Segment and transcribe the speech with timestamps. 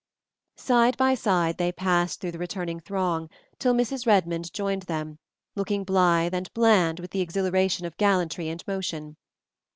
[0.57, 4.07] Side by side they passed through the returning throng till Mrs.
[4.07, 5.19] Redmond joined them,
[5.55, 9.17] looking blithe and bland with the exhilaration of gallantry and motion.